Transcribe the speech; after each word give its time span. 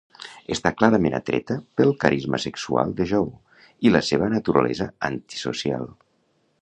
Està 0.53 0.69
clarament 0.77 1.17
atreta 1.17 1.57
pel 1.81 1.91
carisma 2.03 2.39
sexual 2.45 2.95
de 3.01 3.07
Joe 3.11 3.67
i 3.89 3.93
la 3.97 4.03
seva 4.09 4.31
naturalesa 4.35 4.89
antisocial. 5.11 5.87